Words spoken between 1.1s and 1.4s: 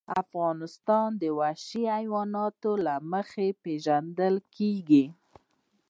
د